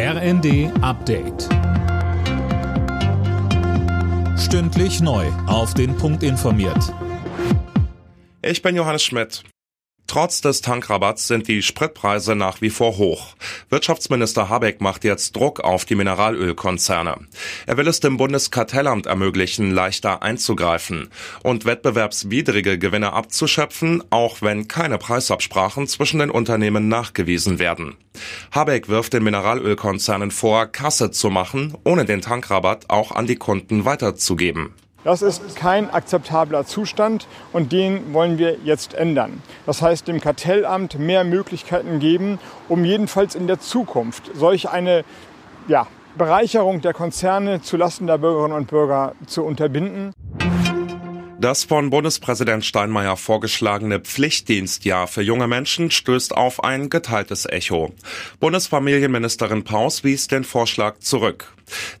RND 0.00 0.70
Update. 0.80 1.48
Stündlich 4.38 5.00
neu. 5.00 5.26
Auf 5.48 5.74
den 5.74 5.96
Punkt 5.96 6.22
informiert. 6.22 6.94
Ich 8.40 8.62
bin 8.62 8.76
Johannes 8.76 9.02
Schmidt. 9.02 9.42
Trotz 10.08 10.40
des 10.40 10.62
Tankrabatts 10.62 11.28
sind 11.28 11.48
die 11.48 11.60
Spritpreise 11.60 12.34
nach 12.34 12.62
wie 12.62 12.70
vor 12.70 12.96
hoch. 12.96 13.36
Wirtschaftsminister 13.68 14.48
Habeck 14.48 14.80
macht 14.80 15.04
jetzt 15.04 15.36
Druck 15.36 15.60
auf 15.60 15.84
die 15.84 15.96
Mineralölkonzerne. 15.96 17.26
Er 17.66 17.76
will 17.76 17.86
es 17.86 18.00
dem 18.00 18.16
Bundeskartellamt 18.16 19.04
ermöglichen, 19.04 19.70
leichter 19.70 20.22
einzugreifen 20.22 21.10
und 21.42 21.66
wettbewerbswidrige 21.66 22.78
Gewinne 22.78 23.12
abzuschöpfen, 23.12 24.02
auch 24.08 24.40
wenn 24.40 24.66
keine 24.66 24.96
Preisabsprachen 24.96 25.86
zwischen 25.86 26.20
den 26.20 26.30
Unternehmen 26.30 26.88
nachgewiesen 26.88 27.58
werden. 27.58 27.94
Habeck 28.50 28.88
wirft 28.88 29.12
den 29.12 29.24
Mineralölkonzernen 29.24 30.30
vor, 30.30 30.68
Kasse 30.68 31.10
zu 31.10 31.28
machen, 31.28 31.76
ohne 31.84 32.06
den 32.06 32.22
Tankrabatt 32.22 32.88
auch 32.88 33.12
an 33.12 33.26
die 33.26 33.36
Kunden 33.36 33.84
weiterzugeben. 33.84 34.72
Das 35.08 35.22
ist 35.22 35.56
kein 35.56 35.88
akzeptabler 35.88 36.66
Zustand 36.66 37.28
und 37.54 37.72
den 37.72 38.12
wollen 38.12 38.36
wir 38.36 38.58
jetzt 38.62 38.92
ändern. 38.92 39.42
Das 39.64 39.80
heißt, 39.80 40.06
dem 40.06 40.20
Kartellamt 40.20 40.98
mehr 40.98 41.24
Möglichkeiten 41.24 41.98
geben, 41.98 42.38
um 42.68 42.84
jedenfalls 42.84 43.34
in 43.34 43.46
der 43.46 43.58
Zukunft 43.58 44.30
solch 44.34 44.68
eine 44.68 45.06
ja, 45.66 45.86
Bereicherung 46.18 46.82
der 46.82 46.92
Konzerne 46.92 47.62
zulasten 47.62 48.06
der 48.06 48.18
Bürgerinnen 48.18 48.54
und 48.54 48.68
Bürger 48.68 49.14
zu 49.24 49.44
unterbinden. 49.44 50.12
Das 51.40 51.62
von 51.62 51.90
Bundespräsident 51.90 52.64
Steinmeier 52.64 53.16
vorgeschlagene 53.16 54.00
Pflichtdienstjahr 54.00 55.06
für 55.06 55.22
junge 55.22 55.46
Menschen 55.46 55.92
stößt 55.92 56.36
auf 56.36 56.64
ein 56.64 56.90
geteiltes 56.90 57.46
Echo. 57.46 57.94
Bundesfamilienministerin 58.40 59.62
Paus 59.62 60.02
wies 60.02 60.26
den 60.26 60.42
Vorschlag 60.42 60.98
zurück. 60.98 61.52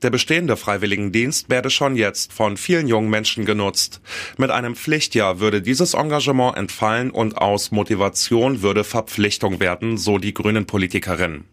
Der 0.02 0.10
bestehende 0.10 0.56
Freiwilligendienst 0.56 1.50
werde 1.50 1.70
schon 1.70 1.94
jetzt 1.94 2.32
von 2.32 2.56
vielen 2.56 2.88
jungen 2.88 3.10
Menschen 3.10 3.44
genutzt. 3.44 4.00
Mit 4.38 4.50
einem 4.50 4.74
Pflichtjahr 4.74 5.38
würde 5.38 5.62
dieses 5.62 5.94
Engagement 5.94 6.56
entfallen 6.56 7.12
und 7.12 7.38
aus 7.38 7.70
Motivation 7.70 8.62
würde 8.62 8.82
Verpflichtung 8.82 9.60
werden, 9.60 9.98
so 9.98 10.18
die 10.18 10.34
Grünen 10.34 10.66
Politikerin. 10.66 11.44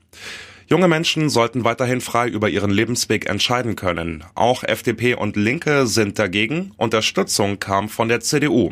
Junge 0.68 0.88
Menschen 0.88 1.30
sollten 1.30 1.64
weiterhin 1.64 2.02
frei 2.02 2.28
über 2.28 2.50
ihren 2.50 2.72
Lebensweg 2.72 3.30
entscheiden 3.30 3.76
können. 3.76 4.24
Auch 4.34 4.64
FDP 4.64 5.14
und 5.14 5.36
Linke 5.36 5.86
sind 5.86 6.18
dagegen. 6.18 6.72
Unterstützung 6.78 7.60
kam 7.60 7.88
von 7.88 8.10
der 8.10 8.22
CDU. 8.22 8.72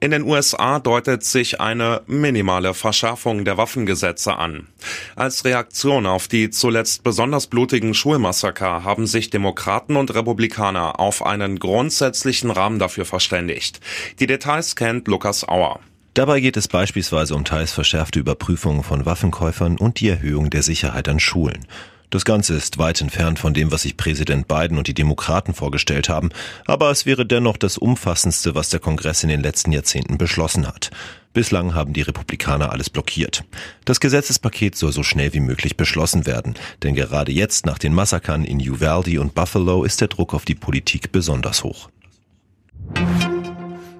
In 0.00 0.12
den 0.12 0.22
USA 0.22 0.78
deutet 0.78 1.24
sich 1.24 1.60
eine 1.60 2.02
minimale 2.06 2.72
Verschärfung 2.72 3.44
der 3.44 3.56
Waffengesetze 3.58 4.36
an. 4.36 4.68
Als 5.16 5.44
Reaktion 5.44 6.06
auf 6.06 6.28
die 6.28 6.50
zuletzt 6.50 7.02
besonders 7.02 7.48
blutigen 7.48 7.94
Schulmassaker 7.94 8.84
haben 8.84 9.08
sich 9.08 9.28
Demokraten 9.28 9.96
und 9.96 10.14
Republikaner 10.14 11.00
auf 11.00 11.26
einen 11.26 11.58
grundsätzlichen 11.58 12.52
Rahmen 12.52 12.78
dafür 12.78 13.04
verständigt. 13.04 13.80
Die 14.20 14.28
Details 14.28 14.76
kennt 14.76 15.08
Lukas 15.08 15.46
Auer. 15.46 15.80
Dabei 16.14 16.40
geht 16.40 16.56
es 16.56 16.68
beispielsweise 16.68 17.34
um 17.34 17.44
teils 17.44 17.72
verschärfte 17.72 18.18
Überprüfungen 18.18 18.82
von 18.82 19.06
Waffenkäufern 19.06 19.78
und 19.78 20.00
die 20.00 20.08
Erhöhung 20.08 20.50
der 20.50 20.62
Sicherheit 20.62 21.08
an 21.08 21.20
Schulen. 21.20 21.66
Das 22.10 22.24
Ganze 22.24 22.54
ist 22.54 22.78
weit 22.78 23.02
entfernt 23.02 23.38
von 23.38 23.52
dem, 23.52 23.70
was 23.70 23.82
sich 23.82 23.98
Präsident 23.98 24.48
Biden 24.48 24.78
und 24.78 24.88
die 24.88 24.94
Demokraten 24.94 25.52
vorgestellt 25.52 26.08
haben, 26.08 26.30
aber 26.66 26.90
es 26.90 27.04
wäre 27.04 27.26
dennoch 27.26 27.58
das 27.58 27.76
umfassendste, 27.76 28.54
was 28.54 28.70
der 28.70 28.80
Kongress 28.80 29.22
in 29.22 29.28
den 29.28 29.42
letzten 29.42 29.72
Jahrzehnten 29.72 30.16
beschlossen 30.16 30.66
hat. 30.66 30.90
Bislang 31.34 31.74
haben 31.74 31.92
die 31.92 32.00
Republikaner 32.00 32.72
alles 32.72 32.88
blockiert. 32.88 33.44
Das 33.84 34.00
Gesetzespaket 34.00 34.74
soll 34.74 34.90
so 34.90 35.02
schnell 35.02 35.34
wie 35.34 35.40
möglich 35.40 35.76
beschlossen 35.76 36.24
werden, 36.24 36.54
denn 36.82 36.94
gerade 36.94 37.30
jetzt 37.30 37.66
nach 37.66 37.78
den 37.78 37.92
Massakern 37.92 38.44
in 38.44 38.58
Uvalde 38.58 39.20
und 39.20 39.34
Buffalo 39.34 39.84
ist 39.84 40.00
der 40.00 40.08
Druck 40.08 40.32
auf 40.32 40.46
die 40.46 40.54
Politik 40.54 41.12
besonders 41.12 41.62
hoch. 41.62 41.90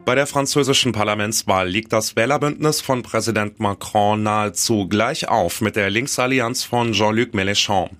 Bei 0.08 0.14
der 0.14 0.26
französischen 0.26 0.92
Parlamentswahl 0.92 1.68
liegt 1.68 1.92
das 1.92 2.16
Wählerbündnis 2.16 2.80
von 2.80 3.02
Präsident 3.02 3.60
Macron 3.60 4.22
nahezu 4.22 4.88
gleich 4.88 5.28
auf 5.28 5.60
mit 5.60 5.76
der 5.76 5.90
Linksallianz 5.90 6.64
von 6.64 6.94
Jean-Luc 6.94 7.34
Mélenchon. 7.34 7.90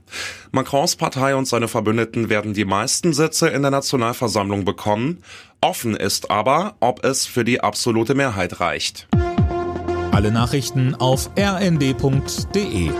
Macrons 0.51 0.97
Partei 0.97 1.37
und 1.37 1.47
seine 1.47 1.69
Verbündeten 1.69 2.31
werden 2.31 2.55
die 2.55 2.65
meisten 2.65 3.13
Sitze 3.13 3.49
in 3.49 3.61
der 3.61 3.73
Nationalversammlung 3.73 4.65
bekommen. 4.65 5.23
Offen 5.61 5.95
ist 5.95 6.31
aber, 6.31 6.77
ob 6.81 7.05
es 7.05 7.27
für 7.27 7.45
die 7.45 7.61
absolute 7.61 8.15
Mehrheit 8.15 8.59
reicht. 8.59 9.07
Alle 10.11 10.33
Nachrichten 10.33 10.95
auf 10.95 11.29
rnd.de 11.39 12.91